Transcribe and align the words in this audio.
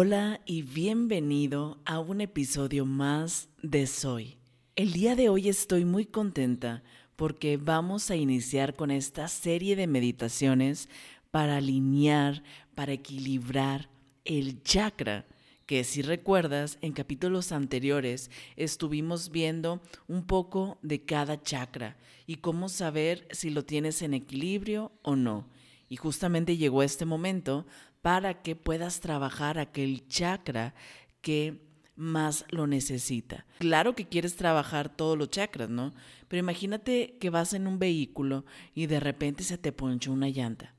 Hola 0.00 0.40
y 0.46 0.62
bienvenido 0.62 1.80
a 1.84 1.98
un 1.98 2.20
episodio 2.20 2.86
más 2.86 3.48
de 3.64 3.88
Soy. 3.88 4.38
El 4.76 4.92
día 4.92 5.16
de 5.16 5.28
hoy 5.28 5.48
estoy 5.48 5.84
muy 5.84 6.06
contenta 6.06 6.84
porque 7.16 7.56
vamos 7.56 8.08
a 8.12 8.14
iniciar 8.14 8.76
con 8.76 8.92
esta 8.92 9.26
serie 9.26 9.74
de 9.74 9.88
meditaciones 9.88 10.88
para 11.32 11.56
alinear, 11.56 12.44
para 12.76 12.92
equilibrar 12.92 13.90
el 14.24 14.62
chakra 14.62 15.26
que 15.66 15.82
si 15.82 16.02
recuerdas, 16.02 16.78
en 16.80 16.92
capítulos 16.92 17.50
anteriores 17.50 18.30
estuvimos 18.54 19.32
viendo 19.32 19.82
un 20.06 20.28
poco 20.28 20.78
de 20.80 21.04
cada 21.04 21.42
chakra 21.42 21.96
y 22.24 22.36
cómo 22.36 22.68
saber 22.68 23.26
si 23.32 23.50
lo 23.50 23.64
tienes 23.64 24.00
en 24.02 24.14
equilibrio 24.14 24.92
o 25.02 25.16
no. 25.16 25.48
Y 25.88 25.96
justamente 25.96 26.56
llegó 26.56 26.82
este 26.82 27.06
momento 27.06 27.66
para 28.02 28.42
que 28.42 28.56
puedas 28.56 29.00
trabajar 29.00 29.58
aquel 29.58 30.06
chakra 30.08 30.74
que 31.20 31.66
más 31.98 32.44
lo 32.50 32.68
necesita. 32.68 33.44
Claro 33.58 33.94
que 33.94 34.06
quieres 34.06 34.36
trabajar 34.36 34.88
todos 34.88 35.18
los 35.18 35.30
chakras, 35.30 35.68
¿no? 35.68 35.92
Pero 36.28 36.40
imagínate 36.40 37.16
que 37.18 37.28
vas 37.28 37.54
en 37.54 37.66
un 37.66 37.78
vehículo 37.80 38.44
y 38.72 38.86
de 38.86 39.00
repente 39.00 39.42
se 39.42 39.58
te 39.58 39.72
ponchó 39.72 40.12
una 40.12 40.28
llanta. 40.28 40.74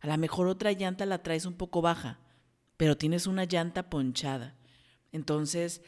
A 0.00 0.08
lo 0.08 0.18
mejor 0.18 0.48
otra 0.48 0.72
llanta 0.72 1.06
la 1.06 1.22
traes 1.22 1.46
un 1.46 1.54
poco 1.54 1.80
baja, 1.80 2.18
pero 2.76 2.96
tienes 2.96 3.26
una 3.28 3.44
llanta 3.44 3.88
ponchada. 3.88 4.56
Entonces, 5.12 5.80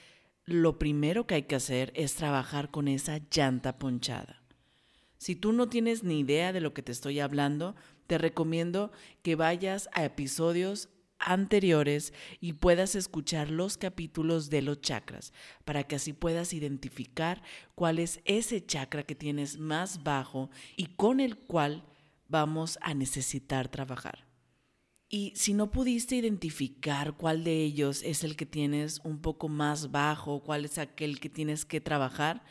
lo 0.44 0.78
primero 0.78 1.26
que 1.26 1.34
hay 1.34 1.42
que 1.42 1.56
hacer 1.56 1.92
es 1.96 2.14
trabajar 2.14 2.70
con 2.70 2.86
esa 2.86 3.20
llanta 3.30 3.78
ponchada. 3.78 4.40
Si 5.18 5.36
tú 5.36 5.52
no 5.52 5.68
tienes 5.68 6.02
ni 6.02 6.20
idea 6.20 6.52
de 6.52 6.60
lo 6.60 6.74
que 6.74 6.82
te 6.82 6.92
estoy 6.92 7.20
hablando, 7.20 7.74
te 8.06 8.18
recomiendo 8.18 8.92
que 9.22 9.34
vayas 9.34 9.88
a 9.92 10.04
episodios 10.04 10.88
anteriores 11.18 12.12
y 12.40 12.54
puedas 12.54 12.94
escuchar 12.94 13.50
los 13.50 13.78
capítulos 13.78 14.50
de 14.50 14.62
los 14.62 14.80
chakras 14.80 15.32
para 15.64 15.84
que 15.84 15.96
así 15.96 16.12
puedas 16.12 16.52
identificar 16.52 17.42
cuál 17.74 17.98
es 17.98 18.20
ese 18.24 18.64
chakra 18.64 19.02
que 19.02 19.14
tienes 19.14 19.58
más 19.58 20.02
bajo 20.02 20.50
y 20.76 20.86
con 20.86 21.20
el 21.20 21.38
cual 21.38 21.84
vamos 22.28 22.78
a 22.82 22.94
necesitar 22.94 23.68
trabajar. 23.68 24.26
Y 25.08 25.32
si 25.36 25.54
no 25.54 25.70
pudiste 25.70 26.16
identificar 26.16 27.16
cuál 27.16 27.44
de 27.44 27.62
ellos 27.62 28.02
es 28.02 28.24
el 28.24 28.36
que 28.36 28.44
tienes 28.44 29.00
un 29.04 29.20
poco 29.20 29.48
más 29.48 29.92
bajo, 29.92 30.42
cuál 30.42 30.64
es 30.64 30.78
aquel 30.78 31.20
que 31.20 31.28
tienes 31.28 31.64
que 31.64 31.80
trabajar, 31.80 32.42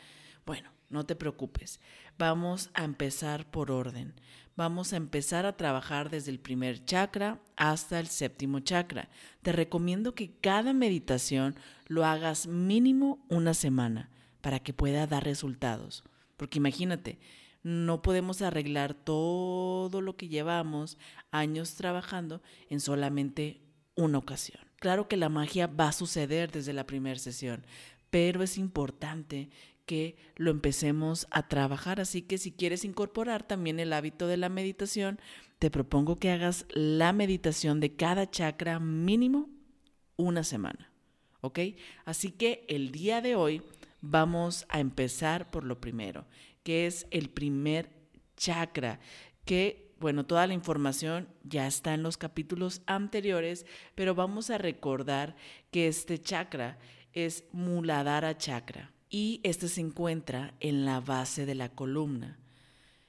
bueno, 0.46 0.70
no 0.88 1.04
te 1.04 1.16
preocupes. 1.16 1.80
Vamos 2.18 2.70
a 2.72 2.84
empezar 2.84 3.50
por 3.50 3.70
orden. 3.70 4.14
Vamos 4.56 4.94
a 4.94 4.96
empezar 4.96 5.44
a 5.44 5.58
trabajar 5.58 6.08
desde 6.08 6.30
el 6.30 6.40
primer 6.40 6.82
chakra 6.82 7.42
hasta 7.56 8.00
el 8.00 8.06
séptimo 8.06 8.60
chakra. 8.60 9.10
Te 9.42 9.52
recomiendo 9.52 10.14
que 10.14 10.32
cada 10.40 10.72
meditación 10.72 11.56
lo 11.88 12.06
hagas 12.06 12.46
mínimo 12.46 13.22
una 13.28 13.52
semana 13.52 14.10
para 14.40 14.60
que 14.60 14.72
pueda 14.72 15.06
dar 15.06 15.24
resultados. 15.24 16.04
Porque 16.38 16.56
imagínate, 16.56 17.18
no 17.62 18.00
podemos 18.00 18.40
arreglar 18.40 18.94
todo 18.94 20.00
lo 20.00 20.16
que 20.16 20.28
llevamos 20.28 20.96
años 21.30 21.74
trabajando 21.74 22.40
en 22.70 22.80
solamente 22.80 23.60
una 23.94 24.16
ocasión. 24.16 24.60
Claro 24.78 25.06
que 25.06 25.18
la 25.18 25.28
magia 25.28 25.66
va 25.66 25.88
a 25.88 25.92
suceder 25.92 26.50
desde 26.50 26.72
la 26.72 26.86
primera 26.86 27.18
sesión, 27.18 27.66
pero 28.08 28.42
es 28.42 28.56
importante 28.56 29.50
que 29.86 30.16
lo 30.34 30.50
empecemos 30.50 31.26
a 31.30 31.48
trabajar. 31.48 32.00
Así 32.00 32.22
que 32.22 32.36
si 32.36 32.52
quieres 32.52 32.84
incorporar 32.84 33.46
también 33.46 33.80
el 33.80 33.92
hábito 33.92 34.26
de 34.26 34.36
la 34.36 34.48
meditación, 34.48 35.18
te 35.58 35.70
propongo 35.70 36.16
que 36.16 36.30
hagas 36.30 36.66
la 36.70 37.12
meditación 37.12 37.80
de 37.80 37.94
cada 37.94 38.30
chakra 38.30 38.78
mínimo 38.80 39.48
una 40.16 40.44
semana. 40.44 40.90
¿Ok? 41.40 41.60
Así 42.04 42.32
que 42.32 42.66
el 42.68 42.90
día 42.90 43.20
de 43.20 43.36
hoy 43.36 43.62
vamos 44.00 44.66
a 44.68 44.80
empezar 44.80 45.50
por 45.50 45.64
lo 45.64 45.80
primero, 45.80 46.26
que 46.64 46.86
es 46.86 47.06
el 47.10 47.30
primer 47.30 47.88
chakra, 48.36 49.00
que 49.44 49.86
bueno, 49.98 50.26
toda 50.26 50.46
la 50.46 50.52
información 50.52 51.26
ya 51.42 51.66
está 51.66 51.94
en 51.94 52.02
los 52.02 52.18
capítulos 52.18 52.82
anteriores, 52.84 53.64
pero 53.94 54.14
vamos 54.14 54.50
a 54.50 54.58
recordar 54.58 55.36
que 55.70 55.88
este 55.88 56.20
chakra 56.20 56.78
es 57.14 57.44
Muladhara 57.52 58.36
chakra 58.36 58.92
y 59.10 59.40
este 59.42 59.68
se 59.68 59.80
encuentra 59.80 60.54
en 60.60 60.84
la 60.84 61.00
base 61.00 61.46
de 61.46 61.54
la 61.54 61.68
columna. 61.68 62.38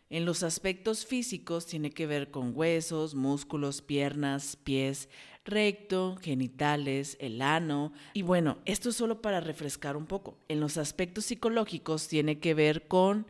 En 0.10 0.26
los 0.26 0.44
aspectos 0.44 1.06
físicos 1.06 1.66
tiene 1.66 1.92
que 1.92 2.08
ver 2.08 2.32
con 2.32 2.54
huesos, 2.56 3.14
músculos, 3.14 3.82
piernas, 3.82 4.56
pies, 4.56 5.10
recto, 5.44 6.16
genitales, 6.22 7.18
el 7.20 7.42
ano. 7.42 7.92
Y 8.14 8.22
bueno, 8.22 8.58
esto 8.66 8.90
es 8.90 8.96
solo 8.96 9.22
para 9.22 9.42
refrescar 9.42 9.98
un 9.98 10.06
poco. 10.06 10.38
En 10.48 10.62
los 10.62 10.78
aspectos 10.78 11.26
psicológicos 11.26 12.08
tiene 12.08 12.40
que 12.40 12.54
ver 12.54 12.88
con 12.88 13.28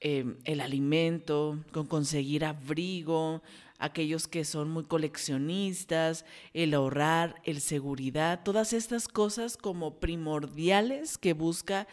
em, 0.00 0.36
el 0.44 0.60
alimento, 0.60 1.60
con 1.70 1.86
conseguir 1.86 2.44
abrigo, 2.44 3.42
aquellos 3.78 4.28
que 4.28 4.44
son 4.44 4.70
muy 4.70 4.84
coleccionistas, 4.84 6.24
el 6.52 6.74
ahorrar, 6.74 7.40
el 7.44 7.60
seguridad, 7.60 8.42
todas 8.44 8.72
estas 8.72 9.08
cosas 9.08 9.56
como 9.56 10.00
primordiales 10.00 11.18
que 11.18 11.32
busca 11.32 11.86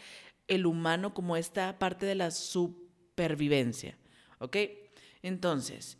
el 0.48 0.66
humano 0.66 1.14
como 1.14 1.36
esta 1.36 1.78
parte 1.78 2.06
de 2.06 2.14
la 2.14 2.30
supervivencia. 2.30 3.98
¿Ok? 4.38 4.56
Entonces, 5.22 5.98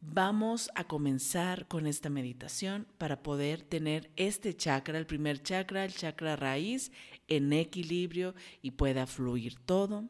vamos 0.00 0.70
a 0.74 0.84
comenzar 0.84 1.66
con 1.66 1.86
esta 1.86 2.10
meditación 2.10 2.86
para 2.98 3.22
poder 3.22 3.62
tener 3.62 4.10
este 4.16 4.54
chakra, 4.54 4.98
el 4.98 5.06
primer 5.06 5.42
chakra, 5.42 5.84
el 5.84 5.94
chakra 5.94 6.36
raíz, 6.36 6.92
en 7.28 7.52
equilibrio 7.52 8.34
y 8.62 8.72
pueda 8.72 9.06
fluir 9.06 9.56
todo 9.56 10.08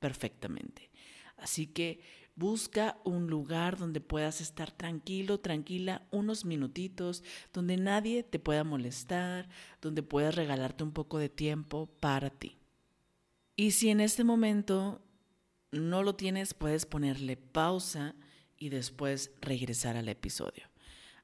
perfectamente. 0.00 0.90
Así 1.36 1.66
que 1.66 2.00
Busca 2.36 2.98
un 3.04 3.28
lugar 3.28 3.78
donde 3.78 4.02
puedas 4.02 4.42
estar 4.42 4.70
tranquilo, 4.70 5.40
tranquila, 5.40 6.06
unos 6.10 6.44
minutitos, 6.44 7.24
donde 7.52 7.78
nadie 7.78 8.22
te 8.22 8.38
pueda 8.38 8.62
molestar, 8.62 9.48
donde 9.80 10.02
puedas 10.02 10.34
regalarte 10.34 10.84
un 10.84 10.92
poco 10.92 11.18
de 11.18 11.30
tiempo 11.30 11.86
para 11.98 12.28
ti. 12.28 12.58
Y 13.56 13.70
si 13.70 13.88
en 13.88 14.00
este 14.00 14.22
momento 14.22 15.00
no 15.72 16.02
lo 16.02 16.14
tienes, 16.14 16.52
puedes 16.52 16.84
ponerle 16.84 17.38
pausa 17.38 18.14
y 18.58 18.68
después 18.68 19.30
regresar 19.40 19.96
al 19.96 20.08
episodio. 20.08 20.68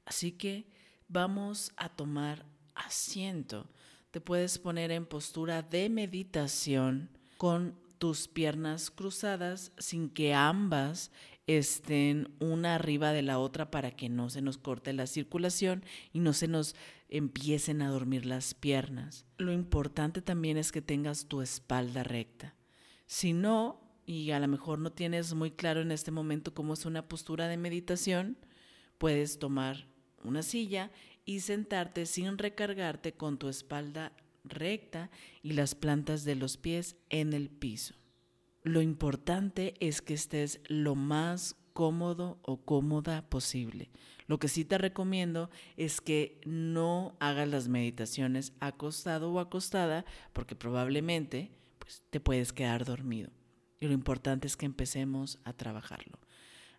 Así 0.05 0.31
que 0.31 0.67
vamos 1.07 1.73
a 1.77 1.89
tomar 1.89 2.45
asiento. 2.73 3.69
Te 4.09 4.19
puedes 4.19 4.57
poner 4.57 4.91
en 4.91 5.05
postura 5.05 5.61
de 5.61 5.89
meditación 5.89 7.09
con 7.37 7.82
tus 8.03 8.27
piernas 8.27 8.91
cruzadas 8.91 9.71
sin 9.77 10.09
que 10.09 10.33
ambas 10.33 11.09
estén 11.47 12.35
una 12.41 12.75
arriba 12.75 13.13
de 13.13 13.21
la 13.21 13.39
otra 13.39 13.71
para 13.71 13.91
que 13.91 14.09
no 14.09 14.29
se 14.29 14.41
nos 14.41 14.57
corte 14.57 14.91
la 14.91 15.07
circulación 15.07 15.85
y 16.11 16.19
no 16.19 16.33
se 16.33 16.49
nos 16.49 16.75
empiecen 17.07 17.81
a 17.81 17.87
dormir 17.87 18.25
las 18.25 18.55
piernas. 18.55 19.25
Lo 19.37 19.53
importante 19.53 20.21
también 20.21 20.57
es 20.57 20.73
que 20.73 20.81
tengas 20.81 21.27
tu 21.29 21.41
espalda 21.41 22.03
recta. 22.03 22.55
Si 23.05 23.31
no, 23.31 23.79
y 24.05 24.31
a 24.31 24.39
lo 24.41 24.49
mejor 24.49 24.79
no 24.79 24.91
tienes 24.91 25.33
muy 25.33 25.51
claro 25.51 25.79
en 25.79 25.93
este 25.93 26.11
momento 26.11 26.53
cómo 26.53 26.73
es 26.73 26.85
una 26.85 27.07
postura 27.07 27.47
de 27.47 27.55
meditación, 27.55 28.37
puedes 28.97 29.39
tomar 29.39 29.87
una 30.25 30.43
silla 30.43 30.91
y 31.23 31.39
sentarte 31.39 32.05
sin 32.05 32.37
recargarte 32.37 33.13
con 33.13 33.37
tu 33.37 33.47
espalda 33.47 34.11
recta 34.43 35.09
y 35.41 35.53
las 35.53 35.75
plantas 35.75 36.23
de 36.23 36.35
los 36.35 36.57
pies 36.57 36.95
en 37.09 37.33
el 37.33 37.49
piso. 37.49 37.95
Lo 38.63 38.81
importante 38.81 39.73
es 39.79 40.01
que 40.01 40.13
estés 40.13 40.61
lo 40.67 40.95
más 40.95 41.55
cómodo 41.73 42.39
o 42.43 42.63
cómoda 42.63 43.27
posible. 43.29 43.89
Lo 44.27 44.39
que 44.39 44.47
sí 44.47 44.63
te 44.63 44.77
recomiendo 44.77 45.49
es 45.75 45.99
que 45.99 46.39
no 46.45 47.15
hagas 47.19 47.47
las 47.47 47.67
meditaciones 47.67 48.53
acostado 48.59 49.31
o 49.31 49.39
acostada 49.39 50.05
porque 50.31 50.55
probablemente 50.55 51.51
pues, 51.79 52.03
te 52.09 52.19
puedes 52.19 52.53
quedar 52.53 52.85
dormido. 52.85 53.31
Y 53.79 53.87
lo 53.87 53.93
importante 53.93 54.47
es 54.47 54.55
que 54.55 54.65
empecemos 54.65 55.39
a 55.43 55.53
trabajarlo. 55.53 56.19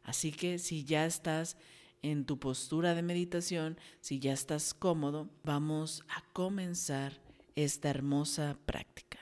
Así 0.03 0.33
que 0.33 0.59
si 0.59 0.85
ya 0.85 1.05
estás 1.05 1.59
en 2.01 2.25
tu 2.25 2.39
postura 2.39 2.95
de 2.95 3.03
meditación, 3.03 3.79
si 4.01 4.21
ya 4.21 4.33
estás 4.33 4.73
cómodo, 4.73 5.31
vamos 5.43 6.03
a 6.09 6.23
comenzar 6.33 7.24
esta 7.57 7.91
hermosa 7.91 8.57
práctica. 8.67 9.19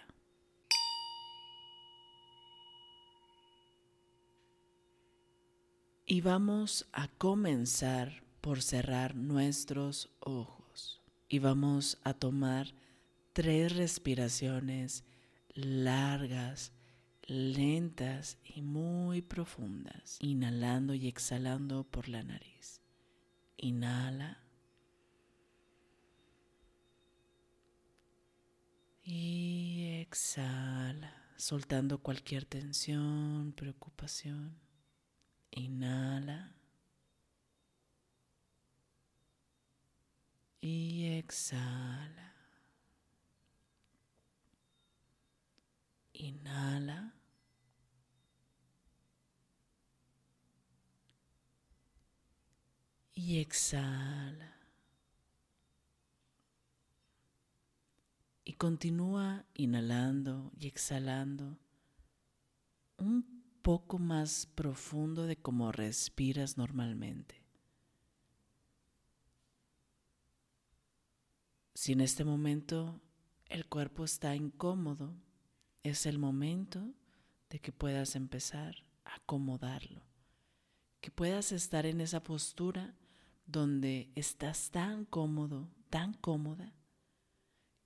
Y 6.06 6.20
vamos 6.20 6.86
a 6.92 7.08
comenzar 7.08 8.22
por 8.42 8.60
cerrar 8.60 9.14
nuestros 9.14 10.10
ojos. 10.20 11.00
Y 11.28 11.38
vamos 11.38 11.98
a 12.04 12.12
tomar 12.12 12.74
tres 13.32 13.74
respiraciones 13.74 15.04
largas, 15.54 16.72
lentas 17.26 18.36
y 18.44 18.60
muy 18.60 19.22
profundas, 19.22 20.18
inhalando 20.20 20.92
y 20.92 21.08
exhalando 21.08 21.84
por 21.84 22.08
la 22.08 22.22
nariz. 22.22 22.80
Inhala. 23.56 24.41
Y 29.04 29.98
exhala, 30.00 31.12
soltando 31.36 31.98
cualquier 31.98 32.44
tensión, 32.44 33.52
preocupación. 33.56 34.56
Inhala. 35.50 36.54
Y 40.60 41.18
exhala. 41.18 42.34
Inhala. 46.14 47.12
Y 53.14 53.40
exhala. 53.40 54.61
Continúa 58.62 59.44
inhalando 59.54 60.52
y 60.56 60.68
exhalando 60.68 61.58
un 62.96 63.42
poco 63.60 63.98
más 63.98 64.46
profundo 64.54 65.26
de 65.26 65.34
cómo 65.34 65.72
respiras 65.72 66.56
normalmente. 66.56 67.42
Si 71.74 71.90
en 71.90 72.02
este 72.02 72.24
momento 72.24 73.00
el 73.48 73.66
cuerpo 73.66 74.04
está 74.04 74.36
incómodo, 74.36 75.12
es 75.82 76.06
el 76.06 76.20
momento 76.20 76.94
de 77.50 77.58
que 77.58 77.72
puedas 77.72 78.14
empezar 78.14 78.76
a 79.04 79.16
acomodarlo, 79.16 80.02
que 81.00 81.10
puedas 81.10 81.50
estar 81.50 81.84
en 81.84 82.00
esa 82.00 82.22
postura 82.22 82.94
donde 83.44 84.12
estás 84.14 84.70
tan 84.70 85.04
cómodo, 85.04 85.68
tan 85.90 86.14
cómoda, 86.14 86.72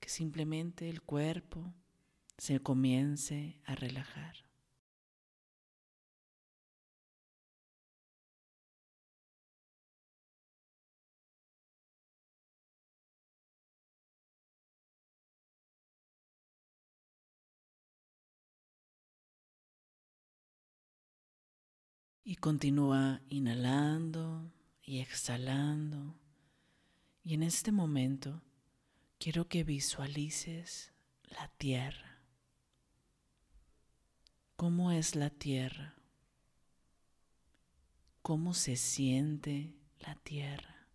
simplemente 0.07 0.89
el 0.89 1.03
cuerpo 1.03 1.75
se 2.39 2.61
comience 2.61 3.61
a 3.65 3.75
relajar. 3.75 4.47
Y 22.23 22.37
continúa 22.37 23.23
inhalando 23.29 24.51
y 24.83 24.99
exhalando. 24.99 26.17
Y 27.23 27.35
en 27.35 27.45
este 27.45 27.71
momento 27.71 28.43
quiero 29.19 29.49
que 29.49 29.65
visualices 29.65 30.93
la 31.25 31.49
tierra. 31.59 32.23
¿Cómo 34.57 34.93
es 34.93 35.15
la 35.15 35.31
tierra? 35.31 35.95
¿Cómo 38.23 38.55
se 38.55 38.77
siente 38.77 39.75
la 40.01 40.15
tierra? 40.17 40.89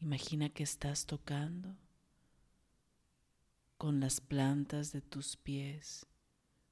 Imagina 0.00 0.50
que 0.50 0.62
estás 0.62 1.06
tocando 1.06 1.76
con 3.78 4.00
las 4.00 4.20
plantas 4.20 4.92
de 4.92 5.00
tus 5.00 5.36
pies, 5.36 6.06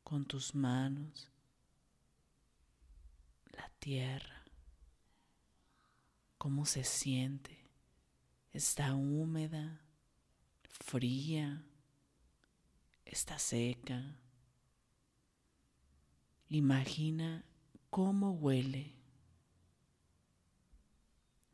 con 0.02 0.24
tus 0.26 0.54
manos 0.54 1.30
la 3.56 3.70
tierra, 3.78 4.44
cómo 6.38 6.66
se 6.66 6.84
siente. 6.84 7.64
Está 8.52 8.94
húmeda, 8.94 9.83
fría, 10.80 11.64
está 13.04 13.38
seca. 13.38 14.16
Imagina 16.48 17.44
cómo 17.90 18.32
huele, 18.32 18.94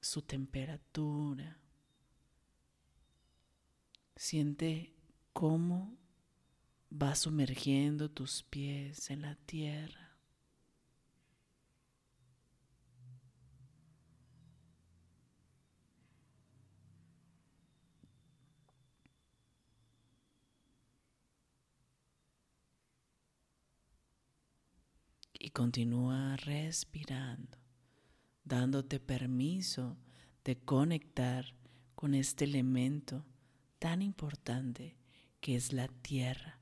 su 0.01 0.23
temperatura. 0.23 1.59
Siente 4.17 4.95
cómo 5.33 5.97
va 6.91 7.15
sumergiendo 7.15 8.11
tus 8.11 8.43
pies 8.43 9.11
en 9.11 9.23
la 9.23 9.37
tierra. 9.37 10.10
Y 25.41 25.51
continúa 25.51 26.37
respirando, 26.37 27.59
dándote 28.45 29.01
permiso 29.01 29.97
de 30.45 30.59
conectar 30.59 31.57
con 31.95 32.15
este 32.15 32.45
elemento 32.45 33.25
tan 33.79 34.03
importante 34.03 34.99
que 35.41 35.57
es 35.57 35.73
la 35.73 35.89
tierra 35.89 36.61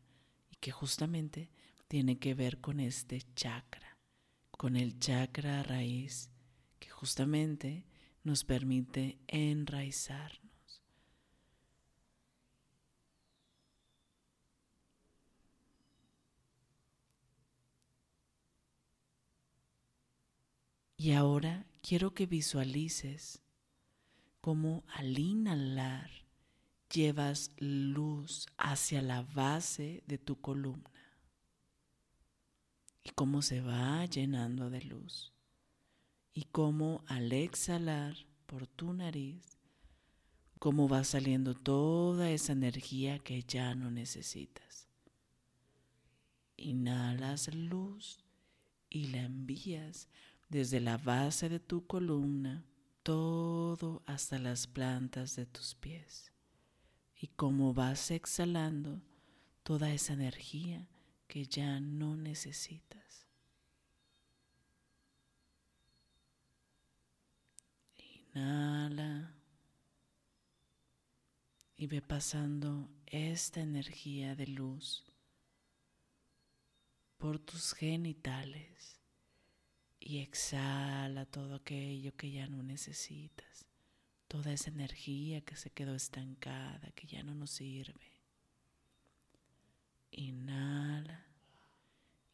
y 0.48 0.56
que 0.56 0.70
justamente 0.70 1.50
tiene 1.88 2.18
que 2.18 2.34
ver 2.34 2.60
con 2.60 2.78
este 2.78 3.20
chakra, 3.34 3.98
con 4.52 4.76
el 4.76 4.98
chakra 5.00 5.64
raíz 5.64 6.30
que 6.78 6.88
justamente 6.88 7.84
nos 8.22 8.44
permite 8.44 9.18
enraizar. 9.26 10.40
Y 21.00 21.12
ahora 21.12 21.64
quiero 21.80 22.12
que 22.12 22.26
visualices 22.26 23.40
cómo 24.40 24.82
al 24.88 25.16
inhalar 25.16 26.10
llevas 26.92 27.52
luz 27.58 28.46
hacia 28.56 29.00
la 29.00 29.22
base 29.22 30.02
de 30.08 30.18
tu 30.18 30.40
columna 30.40 30.90
y 33.04 33.10
cómo 33.10 33.42
se 33.42 33.60
va 33.60 34.04
llenando 34.06 34.70
de 34.70 34.82
luz 34.82 35.32
y 36.34 36.46
cómo 36.46 37.04
al 37.06 37.32
exhalar 37.32 38.16
por 38.46 38.66
tu 38.66 38.92
nariz, 38.92 39.56
cómo 40.58 40.88
va 40.88 41.04
saliendo 41.04 41.54
toda 41.54 42.32
esa 42.32 42.54
energía 42.54 43.20
que 43.20 43.44
ya 43.44 43.76
no 43.76 43.92
necesitas. 43.92 44.88
Inhalas 46.56 47.54
luz 47.54 48.18
y 48.90 49.08
la 49.08 49.22
envías 49.22 50.08
desde 50.48 50.80
la 50.80 50.96
base 50.96 51.48
de 51.48 51.60
tu 51.60 51.86
columna, 51.86 52.64
todo 53.02 54.02
hasta 54.06 54.38
las 54.38 54.66
plantas 54.66 55.36
de 55.36 55.46
tus 55.46 55.74
pies. 55.74 56.32
Y 57.14 57.28
como 57.28 57.74
vas 57.74 58.10
exhalando 58.10 59.02
toda 59.62 59.92
esa 59.92 60.12
energía 60.12 60.88
que 61.26 61.46
ya 61.46 61.80
no 61.80 62.16
necesitas. 62.16 63.26
Inhala 67.96 69.34
y 71.76 71.86
ve 71.86 72.00
pasando 72.00 72.88
esta 73.06 73.60
energía 73.60 74.34
de 74.34 74.46
luz 74.46 75.04
por 77.18 77.38
tus 77.38 77.74
genitales 77.74 78.97
y 80.08 80.20
exhala 80.20 81.26
todo 81.26 81.56
aquello 81.56 82.16
que 82.16 82.30
ya 82.30 82.46
no 82.46 82.62
necesitas, 82.62 83.66
toda 84.26 84.54
esa 84.54 84.70
energía 84.70 85.42
que 85.42 85.54
se 85.54 85.68
quedó 85.68 85.94
estancada, 85.94 86.90
que 86.94 87.06
ya 87.06 87.22
no 87.22 87.34
nos 87.34 87.50
sirve. 87.50 88.10
Inhala 90.10 91.26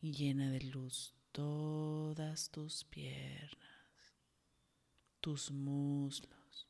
y 0.00 0.12
llena 0.12 0.52
de 0.52 0.60
luz 0.60 1.14
todas 1.32 2.48
tus 2.52 2.84
piernas, 2.84 4.14
tus 5.20 5.50
muslos 5.50 6.68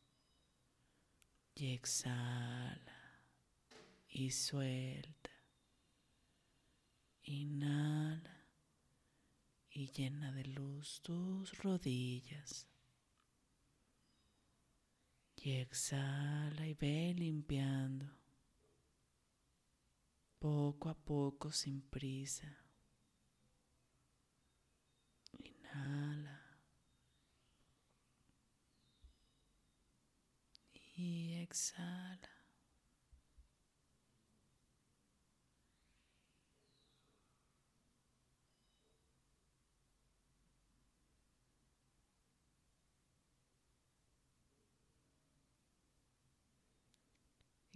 y 1.55 1.75
exhala 1.75 3.21
y 4.09 4.31
suelta. 4.31 5.31
Inhala 7.25 8.44
y 9.75 9.89
llena 9.89 10.31
de 10.33 10.45
luz 10.45 11.01
tus 11.03 11.59
rodillas. 11.59 12.69
Y 15.37 15.57
exhala 15.57 16.67
y 16.67 16.73
ve 16.75 17.13
limpiando 17.15 18.07
poco 20.39 20.89
a 20.89 20.95
poco 20.95 21.51
sin 21.51 21.83
prisa. 21.83 22.57
Inhala. 25.39 26.41
Y 30.95 31.35
exhala. 31.43 32.34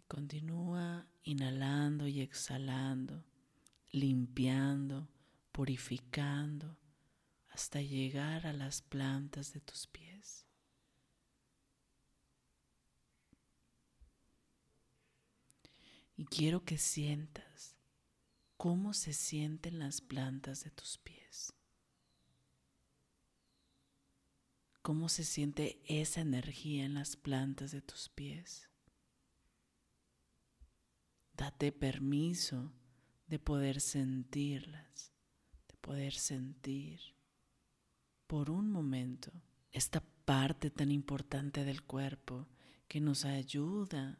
Continúa 0.08 1.06
inhalando 1.22 2.06
y 2.08 2.22
exhalando, 2.22 3.24
limpiando, 3.92 5.06
purificando, 5.52 6.78
hasta 7.50 7.82
llegar 7.82 8.46
a 8.46 8.54
las 8.54 8.80
plantas 8.80 9.52
de 9.52 9.60
tus 9.60 9.86
pies. 9.86 10.46
Y 16.16 16.24
quiero 16.24 16.64
que 16.64 16.78
sientas 16.78 17.76
cómo 18.56 18.94
se 18.94 19.12
sienten 19.12 19.78
las 19.78 20.00
plantas 20.00 20.64
de 20.64 20.70
tus 20.70 20.98
pies. 20.98 21.52
Cómo 24.82 25.08
se 25.08 25.22
siente 25.22 25.80
esa 25.84 26.22
energía 26.22 26.86
en 26.86 26.94
las 26.94 27.14
plantas 27.14 27.72
de 27.72 27.82
tus 27.82 28.08
pies. 28.08 28.67
Date 31.38 31.70
permiso 31.70 32.72
de 33.28 33.38
poder 33.38 33.80
sentirlas, 33.80 35.12
de 35.68 35.76
poder 35.76 36.12
sentir 36.12 37.00
por 38.26 38.50
un 38.50 38.72
momento 38.72 39.30
esta 39.70 40.02
parte 40.24 40.68
tan 40.70 40.90
importante 40.90 41.64
del 41.64 41.84
cuerpo 41.84 42.48
que 42.88 43.00
nos 43.00 43.24
ayuda 43.24 44.18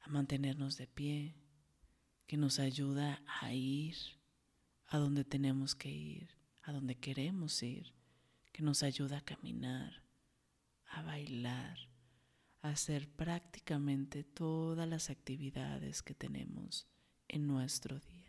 a 0.00 0.08
mantenernos 0.08 0.76
de 0.76 0.88
pie, 0.88 1.36
que 2.26 2.36
nos 2.36 2.58
ayuda 2.58 3.22
a 3.40 3.52
ir 3.54 3.96
a 4.86 4.98
donde 4.98 5.22
tenemos 5.22 5.76
que 5.76 5.88
ir, 5.88 6.36
a 6.62 6.72
donde 6.72 6.96
queremos 6.96 7.62
ir, 7.62 7.94
que 8.50 8.64
nos 8.64 8.82
ayuda 8.82 9.18
a 9.18 9.24
caminar, 9.24 10.02
a 10.86 11.02
bailar, 11.02 11.91
hacer 12.62 13.08
prácticamente 13.08 14.24
todas 14.24 14.88
las 14.88 15.10
actividades 15.10 16.02
que 16.02 16.14
tenemos 16.14 16.88
en 17.28 17.46
nuestro 17.46 17.98
día. 17.98 18.22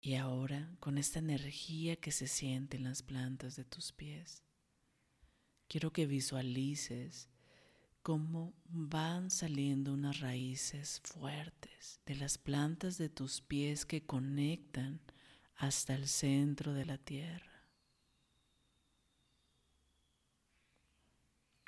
Y 0.00 0.14
ahora, 0.14 0.74
con 0.80 0.96
esta 0.96 1.18
energía 1.18 1.96
que 1.96 2.12
se 2.12 2.28
siente 2.28 2.78
en 2.78 2.84
las 2.84 3.02
plantas 3.02 3.56
de 3.56 3.64
tus 3.64 3.92
pies, 3.92 4.42
quiero 5.66 5.92
que 5.92 6.06
visualices 6.06 7.28
cómo 8.02 8.54
van 8.64 9.30
saliendo 9.30 9.92
unas 9.92 10.20
raíces 10.20 11.00
fuertes 11.04 12.00
de 12.06 12.14
las 12.16 12.38
plantas 12.38 12.98
de 12.98 13.08
tus 13.08 13.40
pies 13.40 13.84
que 13.84 14.04
conectan 14.04 15.00
hasta 15.56 15.94
el 15.94 16.08
centro 16.08 16.72
de 16.72 16.86
la 16.86 16.98
tierra. 16.98 17.64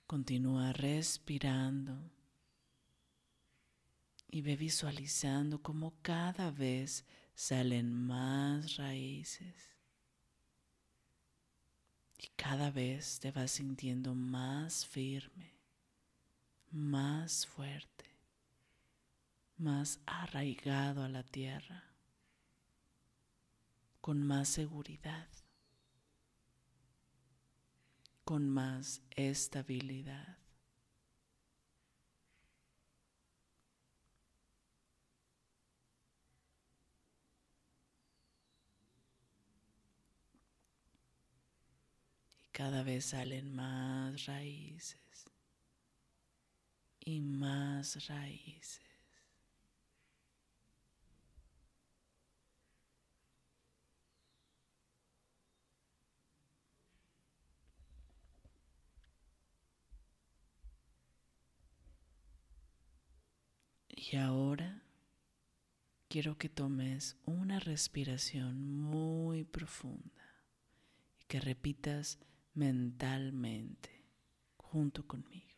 Continúa 0.06 0.72
respirando 0.72 2.10
y 4.28 4.42
ve 4.42 4.56
visualizando 4.56 5.62
cómo 5.62 5.94
cada 6.02 6.50
vez 6.50 7.04
salen 7.34 7.92
más 7.92 8.76
raíces 8.76 9.76
y 12.18 12.28
cada 12.36 12.70
vez 12.70 13.18
te 13.20 13.30
vas 13.30 13.52
sintiendo 13.52 14.14
más 14.14 14.86
firme 14.86 15.59
más 16.70 17.46
fuerte, 17.46 18.04
más 19.56 20.00
arraigado 20.06 21.02
a 21.02 21.08
la 21.08 21.24
tierra, 21.24 21.84
con 24.00 24.22
más 24.22 24.48
seguridad, 24.48 25.28
con 28.24 28.48
más 28.48 29.02
estabilidad. 29.10 30.38
Cada 42.52 42.82
vez 42.82 43.06
salen 43.06 43.54
más 43.54 44.26
raíces 44.26 45.09
y 47.00 47.20
más 47.20 48.06
raíces. 48.08 48.80
Y 63.88 64.16
ahora 64.16 64.82
quiero 66.08 66.36
que 66.38 66.48
tomes 66.48 67.16
una 67.26 67.60
respiración 67.60 68.68
muy 68.80 69.44
profunda 69.44 70.42
y 71.20 71.24
que 71.26 71.38
repitas 71.38 72.18
mentalmente 72.54 74.04
junto 74.56 75.06
conmigo. 75.06 75.49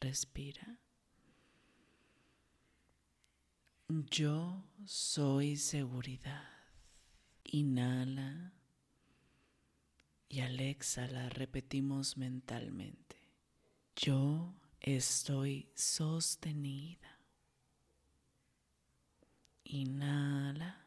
Respira. 0.00 0.78
Yo 3.88 4.64
soy 4.84 5.56
seguridad. 5.56 6.48
Inhala 7.44 8.52
y 10.28 10.40
al 10.40 10.60
exhalar 10.60 11.36
repetimos 11.36 12.16
mentalmente. 12.16 13.16
Yo 13.96 14.54
estoy 14.80 15.70
sostenida. 15.74 17.18
Inhala. 19.64 20.86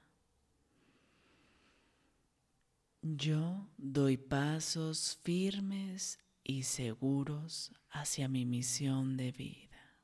Yo 3.02 3.68
doy 3.78 4.18
pasos 4.18 5.18
firmes 5.24 6.20
y 6.44 6.64
seguros 6.64 7.72
hacia 7.90 8.28
mi 8.28 8.46
misión 8.46 9.18
de 9.18 9.32
vida. 9.32 9.98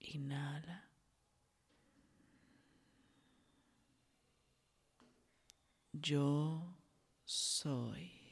Inhala. 0.00 0.90
Yo 5.92 6.76
soy. 7.24 8.22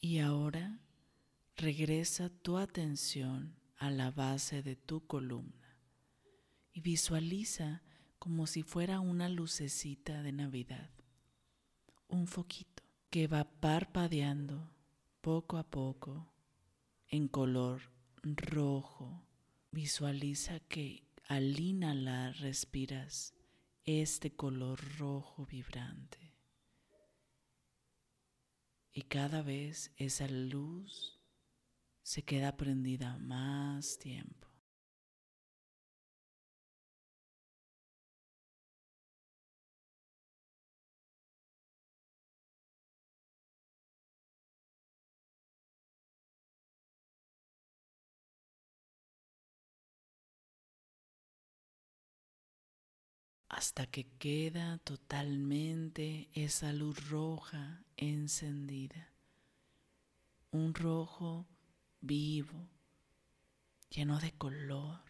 Y 0.00 0.20
ahora 0.20 0.78
regresa 1.56 2.28
tu 2.28 2.58
atención 2.58 3.56
a 3.76 3.90
la 3.90 4.12
base 4.12 4.62
de 4.62 4.76
tu 4.76 5.04
columna 5.04 5.65
y 6.76 6.82
visualiza 6.82 7.80
como 8.18 8.46
si 8.46 8.62
fuera 8.62 9.00
una 9.00 9.30
lucecita 9.30 10.22
de 10.22 10.32
Navidad, 10.32 10.90
un 12.06 12.26
foquito 12.26 12.82
que 13.08 13.26
va 13.28 13.44
parpadeando 13.44 14.70
poco 15.22 15.56
a 15.56 15.62
poco 15.62 16.34
en 17.08 17.28
color 17.28 17.80
rojo. 18.22 19.26
Visualiza 19.70 20.60
que 20.60 21.08
al 21.28 21.58
inhalar 21.58 22.36
respiras 22.40 23.32
este 23.84 24.36
color 24.36 24.78
rojo 24.98 25.46
vibrante. 25.46 26.34
Y 28.92 29.00
cada 29.00 29.40
vez 29.40 29.92
esa 29.96 30.28
luz 30.28 31.22
se 32.02 32.22
queda 32.22 32.54
prendida 32.58 33.16
más 33.16 33.98
tiempo. 33.98 34.45
Hasta 53.56 53.86
que 53.86 54.04
queda 54.18 54.76
totalmente 54.84 56.28
esa 56.34 56.74
luz 56.74 57.08
roja 57.08 57.82
encendida. 57.96 59.08
Un 60.50 60.74
rojo 60.74 61.46
vivo, 62.02 62.68
lleno 63.88 64.20
de 64.20 64.32
color. 64.32 65.00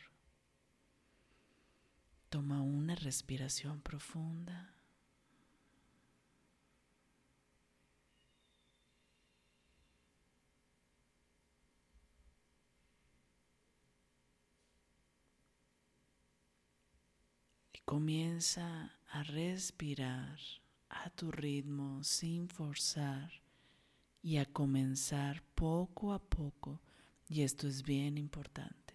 Toma 2.28 2.62
una 2.62 2.94
respiración 2.94 3.80
profunda. 3.80 4.75
Comienza 17.86 18.98
a 19.12 19.22
respirar 19.22 20.40
a 20.88 21.08
tu 21.10 21.30
ritmo 21.30 22.02
sin 22.02 22.48
forzar 22.48 23.30
y 24.20 24.38
a 24.38 24.44
comenzar 24.44 25.44
poco 25.54 26.12
a 26.12 26.18
poco. 26.18 26.82
Y 27.28 27.42
esto 27.42 27.68
es 27.68 27.84
bien 27.84 28.18
importante. 28.18 28.94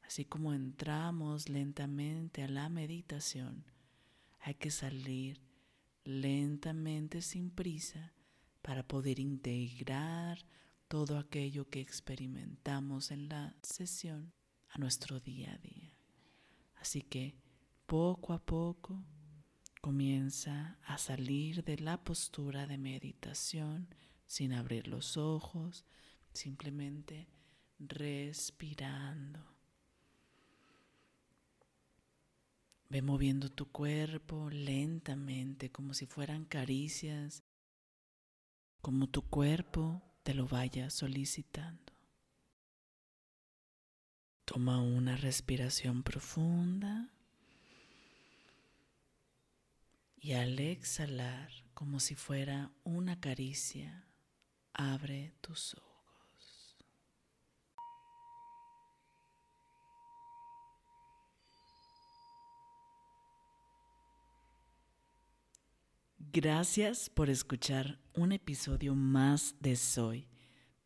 Así 0.00 0.24
como 0.24 0.54
entramos 0.54 1.50
lentamente 1.50 2.42
a 2.42 2.48
la 2.48 2.70
meditación, 2.70 3.66
hay 4.40 4.54
que 4.54 4.70
salir 4.70 5.42
lentamente 6.04 7.20
sin 7.20 7.50
prisa 7.50 8.14
para 8.62 8.82
poder 8.82 9.20
integrar 9.20 10.38
todo 10.88 11.18
aquello 11.18 11.68
que 11.68 11.82
experimentamos 11.82 13.10
en 13.10 13.28
la 13.28 13.54
sesión 13.62 14.32
a 14.70 14.78
nuestro 14.78 15.20
día 15.20 15.52
a 15.52 15.58
día. 15.58 15.98
Así 16.76 17.02
que 17.02 17.45
poco 17.86 18.32
a 18.32 18.38
poco 18.38 19.04
comienza 19.80 20.78
a 20.84 20.98
salir 20.98 21.62
de 21.64 21.78
la 21.78 22.02
postura 22.02 22.66
de 22.66 22.76
meditación 22.76 23.88
sin 24.26 24.52
abrir 24.52 24.88
los 24.88 25.16
ojos, 25.16 25.84
simplemente 26.32 27.28
respirando. 27.78 29.40
Ve 32.88 33.02
moviendo 33.02 33.50
tu 33.50 33.70
cuerpo 33.70 34.50
lentamente 34.50 35.70
como 35.70 35.94
si 35.94 36.06
fueran 36.06 36.44
caricias, 36.44 37.44
como 38.80 39.08
tu 39.08 39.22
cuerpo 39.22 40.02
te 40.22 40.34
lo 40.34 40.46
vaya 40.46 40.90
solicitando. 40.90 41.92
Toma 44.44 44.80
una 44.80 45.16
respiración 45.16 46.02
profunda. 46.02 47.15
Y 50.26 50.32
al 50.32 50.58
exhalar, 50.58 51.52
como 51.72 52.00
si 52.00 52.16
fuera 52.16 52.72
una 52.82 53.20
caricia, 53.20 54.08
abre 54.72 55.32
tus 55.40 55.74
ojos. 55.74 56.76
Gracias 66.18 67.08
por 67.08 67.30
escuchar 67.30 68.00
un 68.12 68.32
episodio 68.32 68.96
más 68.96 69.54
de 69.60 69.76
Soy. 69.76 70.28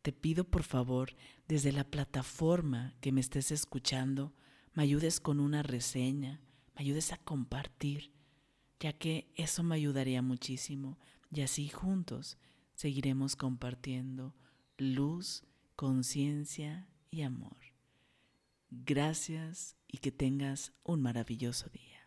Te 0.02 0.12
pido 0.12 0.44
por 0.44 0.64
favor, 0.64 1.16
desde 1.48 1.72
la 1.72 1.84
plataforma 1.84 2.92
que 3.00 3.10
me 3.10 3.22
estés 3.22 3.52
escuchando, 3.52 4.34
me 4.74 4.82
ayudes 4.82 5.18
con 5.18 5.40
una 5.40 5.62
reseña, 5.62 6.42
me 6.74 6.82
ayudes 6.82 7.10
a 7.14 7.16
compartir 7.16 8.19
ya 8.80 8.94
que 8.94 9.30
eso 9.36 9.62
me 9.62 9.76
ayudaría 9.76 10.22
muchísimo 10.22 10.98
y 11.30 11.42
así 11.42 11.68
juntos 11.68 12.38
seguiremos 12.74 13.36
compartiendo 13.36 14.34
luz, 14.78 15.44
conciencia 15.76 16.88
y 17.10 17.22
amor. 17.22 17.58
Gracias 18.70 19.76
y 19.86 19.98
que 19.98 20.10
tengas 20.10 20.72
un 20.82 21.02
maravilloso 21.02 21.68
día. 21.68 21.99